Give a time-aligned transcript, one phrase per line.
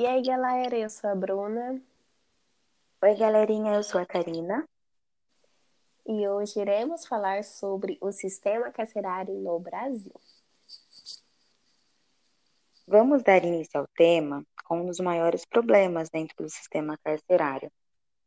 [0.00, 1.78] E aí, galera, eu sou a Bruna.
[3.02, 4.66] Oi, galerinha, eu sou a Karina.
[6.06, 10.18] E hoje iremos falar sobre o sistema carcerário no Brasil.
[12.86, 17.70] Vamos dar início ao tema com um dos maiores problemas dentro do sistema carcerário.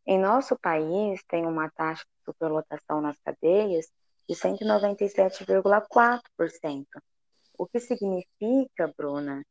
[0.06, 3.92] Em nosso país, tem uma taxa de superlotação nas cadeias
[4.30, 6.86] de 197,4%,
[7.58, 9.44] o que significa, Bruna,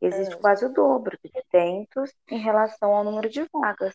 [0.00, 0.38] existe Ah.
[0.40, 3.94] quase o dobro de detentos em relação ao número de vagas.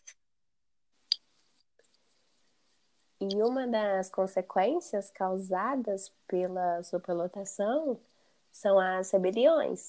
[3.20, 7.98] E uma das consequências causadas pela superlotação
[8.52, 9.88] são as rebeliões.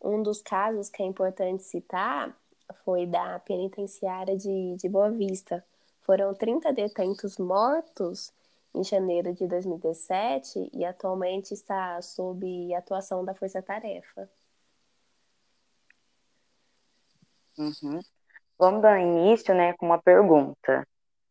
[0.00, 2.36] Um dos casos que é importante citar
[2.84, 5.64] foi da penitenciária de, de Boa Vista.
[6.00, 8.32] Foram 30 detentos mortos
[8.74, 14.28] em janeiro de 2017 e atualmente está sob atuação da Força Tarefa.
[17.58, 18.00] Uhum.
[18.58, 20.86] Vamos dar início, né, com uma pergunta.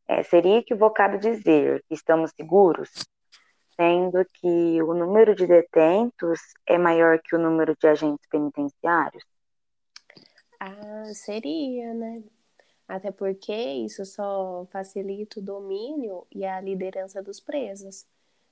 [0.08, 2.90] É, seria equivocado dizer que estamos seguros,
[3.76, 9.23] sendo que o número de detentos é maior que o número de agentes penitenciários?
[10.60, 12.23] Ah, seria, né?
[12.88, 18.06] Até porque isso só facilita o domínio e a liderança dos presos.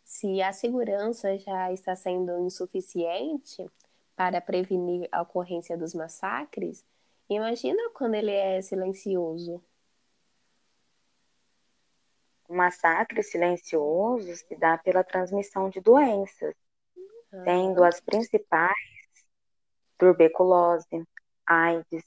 [0.06, 3.70] Se a segurança já está sendo insuficiente
[4.16, 6.86] para prevenir a ocorrência dos massacres,
[7.30, 9.64] imagina quando ele é silencioso.
[12.48, 16.56] O massacre silencioso se dá pela transmissão de doenças,
[17.44, 18.74] sendo as principais
[19.98, 21.06] tuberculose,
[21.46, 22.04] AIDS.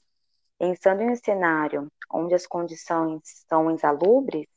[0.57, 4.47] Pensando em um cenário onde as condições são insalubres,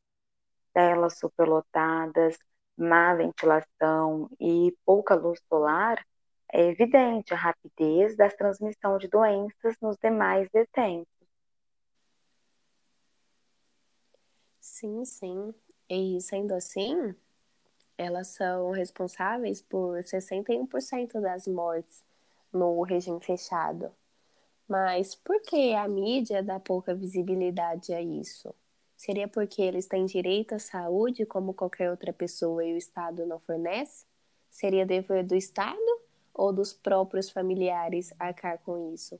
[0.73, 2.36] celas superlotadas,
[2.77, 6.05] má ventilação e pouca luz solar,
[6.52, 11.16] é evidente a rapidez da transmissão de doenças nos demais detentos.
[14.61, 15.55] Sim, sim.
[15.89, 17.14] E sendo assim,
[17.96, 22.05] elas são responsáveis por 61% das mortes
[22.52, 23.92] no regime fechado.
[24.68, 28.55] Mas por que a mídia dá pouca visibilidade a isso?
[28.96, 33.39] Seria porque eles têm direito à saúde como qualquer outra pessoa e o Estado não
[33.40, 34.07] fornece?
[34.51, 35.78] Seria dever do Estado
[36.36, 39.19] ou dos próprios familiares arcar com isso?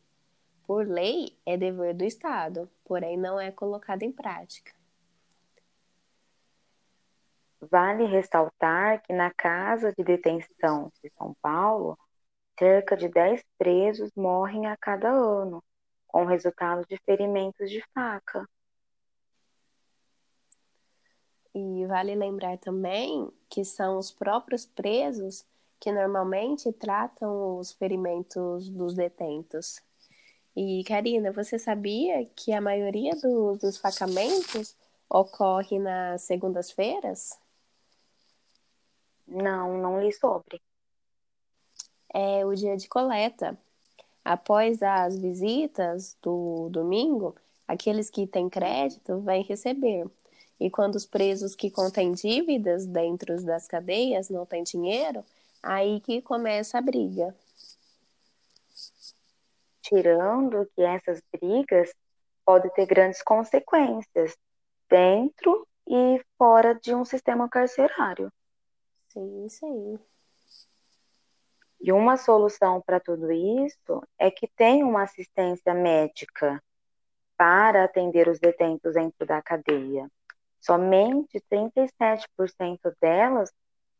[0.66, 4.75] Por lei, é dever do Estado, porém não é colocado em prática.
[7.60, 11.99] Vale ressaltar que na casa de detenção de São Paulo,
[12.59, 15.65] cerca de 10 presos morrem a cada ano,
[16.06, 18.47] com resultado de ferimentos de faca.
[21.55, 25.47] E vale lembrar também que são os próprios presos
[25.78, 29.81] que normalmente tratam os ferimentos dos detentos.
[30.54, 34.75] E, Karina, você sabia que a maioria dos esfacamentos
[35.09, 37.38] ocorre nas segundas-feiras?
[39.26, 40.60] Não, não li sobre.
[42.12, 43.58] É o dia de coleta.
[44.25, 47.37] Após as visitas do domingo,
[47.69, 50.08] aqueles que têm crédito vêm receber.
[50.58, 55.22] E quando os presos que contêm dívidas dentro das cadeias não têm dinheiro,
[55.62, 57.34] aí que começa a briga.
[59.83, 61.93] Tirando que essas brigas
[62.44, 64.37] podem ter grandes consequências
[64.89, 68.33] dentro e fora de um sistema carcerário.
[69.09, 69.99] Sim, sim.
[71.81, 76.62] E uma solução para tudo isso é que tem uma assistência médica
[77.37, 80.11] para atender os detentos dentro da cadeia.
[80.61, 83.53] Somente 37% delas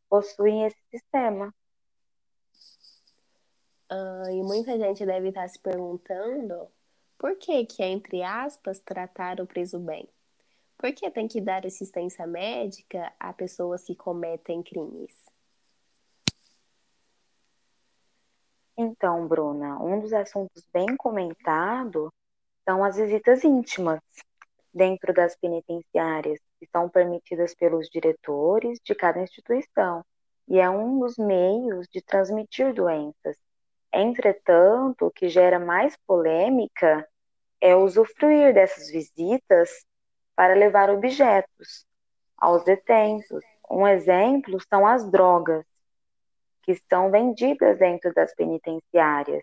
[0.09, 1.55] possuem esse sistema.
[3.89, 6.69] Ah, e muita gente deve estar se perguntando
[7.19, 10.09] por que que é, entre aspas, tratar o preso bem?
[10.77, 15.25] Por que tem que dar assistência médica a pessoas que cometem crimes?
[18.77, 22.11] Então, Bruna, um dos assuntos bem comentados
[22.69, 24.01] são as visitas íntimas
[24.77, 30.05] dentro das penitenciárias, que são permitidas pelos diretores de cada instituição,
[30.47, 33.39] e é um dos meios de transmitir doenças.
[33.93, 37.09] Entretanto, o que gera mais polêmica
[37.59, 39.71] é usufruir dessas visitas
[40.37, 41.87] para levar objetos
[42.37, 43.43] aos detentos.
[43.71, 45.65] Um exemplo são as drogas,
[46.63, 49.43] que são vendidas dentro das penitenciárias,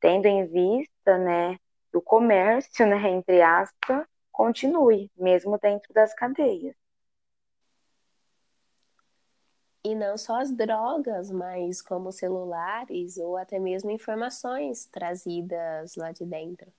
[0.00, 1.56] tendo em vista, né,
[1.92, 4.04] o comércio, né, entre aspas,
[4.34, 6.74] continue, mesmo dentro das cadeias.
[9.84, 16.24] E não só as drogas, mas como celulares ou até mesmo informações trazidas lá de
[16.24, 16.72] dentro.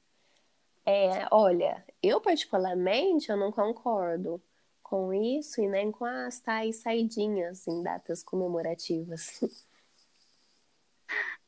[0.86, 4.42] É, olha, eu particularmente eu não concordo
[4.84, 9.40] com isso e nem com as tais saidinhas em datas comemorativas.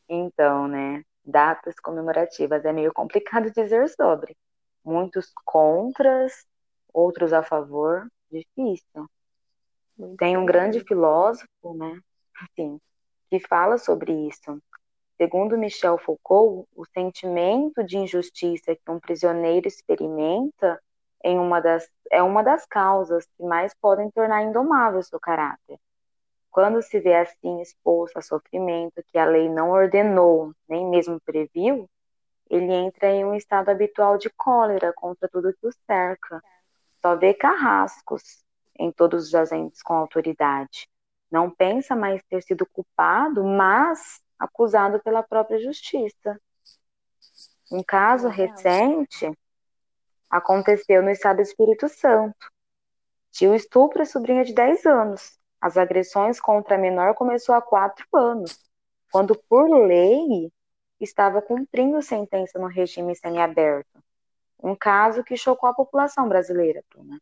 [0.10, 4.38] Então, né, datas comemorativas é meio complicado dizer sobre.
[4.88, 6.46] Muitos contras,
[6.94, 9.06] outros a favor, difícil.
[9.98, 12.00] Muito Tem um grande filósofo, né,
[12.42, 12.80] assim,
[13.30, 14.64] que fala sobre isso.
[15.18, 20.82] Segundo Michel Foucault, o sentimento de injustiça que um prisioneiro experimenta
[21.22, 25.78] em uma das, é uma das causas que mais podem tornar indomável seu caráter.
[26.50, 31.90] Quando se vê assim exposto a sofrimento que a lei não ordenou, nem mesmo previu,
[32.50, 36.42] ele entra em um estado habitual de cólera contra tudo que o cerca.
[37.02, 38.44] Só vê carrascos
[38.78, 40.90] em todos os agentes com autoridade.
[41.30, 46.40] Não pensa mais ter sido culpado, mas acusado pela própria justiça.
[47.72, 49.30] Um caso recente
[50.30, 52.52] aconteceu no estado do Espírito Santo.
[53.32, 55.38] Tio estupro a sobrinha de 10 anos.
[55.60, 58.58] As agressões contra a menor começou há 4 anos,
[59.12, 60.52] quando por lei
[61.00, 64.04] estava cumprindo sentença no regime semiaberto.
[64.62, 67.22] Um caso que chocou a população brasileira, Bruna.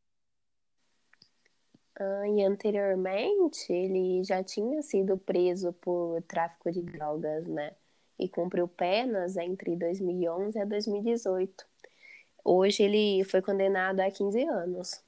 [1.97, 7.73] Ah, e anteriormente ele já tinha sido preso por tráfico de drogas, né?
[8.19, 11.65] E cumpriu penas entre 2011 e 2018.
[12.43, 15.03] Hoje ele foi condenado a 15 anos.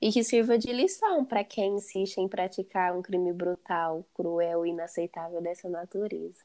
[0.00, 4.70] E que sirva de lição para quem insiste em praticar um crime brutal, cruel e
[4.70, 6.44] inaceitável dessa natureza.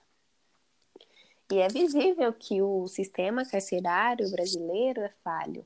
[1.51, 5.65] E é visível que o sistema carcerário brasileiro é falho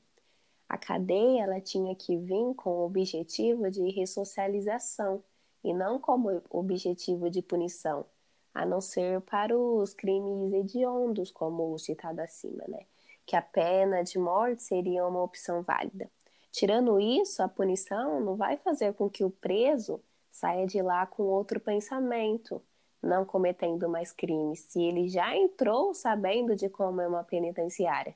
[0.72, 5.22] a cadeia ela tinha que vir com o objetivo de ressocialização
[5.62, 8.06] e não como objetivo de punição,
[8.54, 12.86] a não ser para os crimes hediondos, como o citado acima, né?
[13.26, 16.10] Que a pena de morte seria uma opção válida.
[16.50, 21.24] Tirando isso, a punição não vai fazer com que o preso saia de lá com
[21.24, 22.62] outro pensamento,
[23.02, 28.14] não cometendo mais crimes, se ele já entrou sabendo de como é uma penitenciária.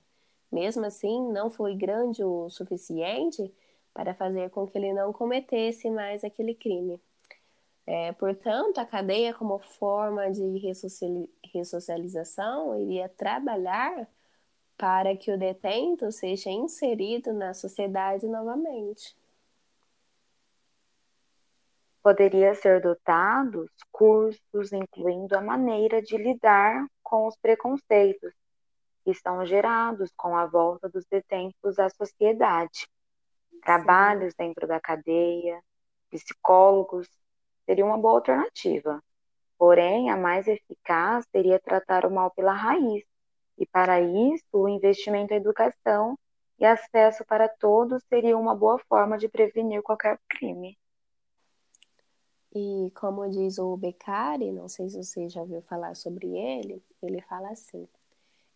[0.51, 3.53] Mesmo assim, não foi grande o suficiente
[3.93, 7.01] para fazer com que ele não cometesse mais aquele crime.
[7.87, 10.43] É, portanto, a cadeia, como forma de
[11.53, 14.09] ressocialização, iria trabalhar
[14.77, 19.17] para que o detento seja inserido na sociedade novamente.
[22.07, 28.33] Poderia ser dotados cursos incluindo a maneira de lidar com os preconceitos
[29.05, 32.87] que são gerados com a volta dos detentos à sociedade.
[33.61, 35.61] Trabalhos dentro da cadeia,
[36.09, 37.09] psicólogos,
[37.65, 39.03] seria uma boa alternativa.
[39.59, 43.03] Porém, a mais eficaz seria tratar o mal pela raiz.
[43.59, 46.17] E para isso, o investimento em educação
[46.57, 50.79] e acesso para todos seria uma boa forma de prevenir qualquer crime.
[52.59, 57.21] E como diz o Beccari, não sei se você já ouviu falar sobre ele, ele
[57.21, 57.87] fala assim: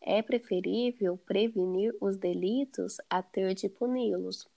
[0.00, 4.49] é preferível prevenir os delitos a ter de puni-los.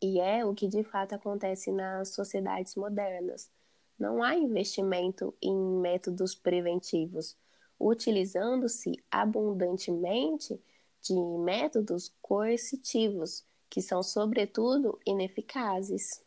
[0.00, 3.50] E é o que de fato acontece nas sociedades modernas.
[3.98, 7.36] Não há investimento em métodos preventivos,
[7.80, 10.60] utilizando-se abundantemente
[11.00, 16.22] de métodos coercitivos, que são, sobretudo, ineficazes.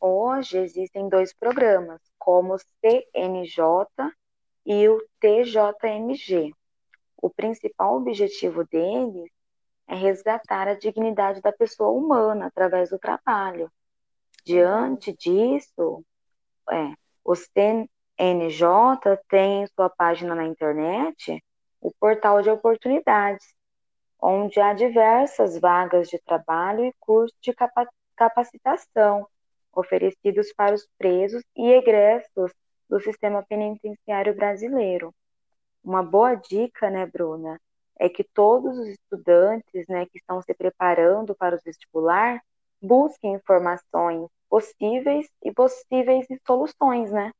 [0.00, 4.12] Hoje existem dois programas, como o CNJ
[4.64, 6.52] e o TJMG.
[7.16, 9.30] O principal objetivo deles
[9.88, 13.70] é resgatar a dignidade da pessoa humana através do trabalho.
[14.44, 16.04] Diante disso,
[16.70, 16.92] é,
[17.24, 21.42] os TNJ têm em sua página na internet
[21.80, 23.46] o portal de oportunidades,
[24.20, 27.54] onde há diversas vagas de trabalho e cursos de
[28.14, 29.26] capacitação
[29.76, 32.50] oferecidos para os presos e egressos
[32.88, 35.14] do sistema penitenciário brasileiro.
[35.84, 37.60] Uma boa dica, né, Bruna,
[37.98, 42.40] é que todos os estudantes, né, que estão se preparando para o vestibular,
[42.80, 47.30] busquem informações possíveis e possíveis soluções, né?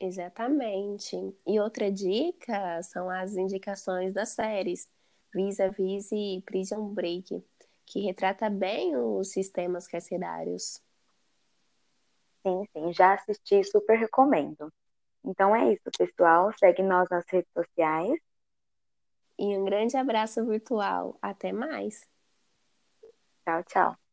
[0.00, 1.16] Exatamente.
[1.46, 4.88] E outra dica são as indicações das séries
[5.34, 7.42] Vis-a-Vis e Prison Break,
[7.88, 10.80] que retrata bem os sistemas carcerários.
[12.46, 14.72] Sim, sim, já assisti super recomendo.
[15.24, 16.52] Então é isso, pessoal.
[16.58, 18.18] Segue nós nas redes sociais.
[19.38, 21.18] E um grande abraço virtual.
[21.22, 22.06] Até mais.
[23.44, 24.07] Tchau, tchau.